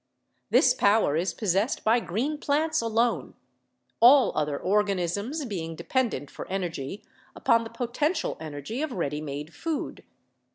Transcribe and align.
This 0.49 0.73
power 0.73 1.15
is 1.15 1.31
possessed 1.31 1.83
by 1.83 1.99
green 1.99 2.39
plants 2.39 2.81
alone; 2.81 3.35
all 3.99 4.31
other 4.35 4.57
organisms 4.59 5.45
being 5.45 5.75
dependent 5.75 6.31
for 6.31 6.47
energy 6.47 7.03
upon 7.35 7.63
the 7.63 7.69
potential 7.69 8.35
energy 8.39 8.81
of 8.81 8.91
ready 8.93 9.21
made 9.21 9.53
food. 9.53 10.03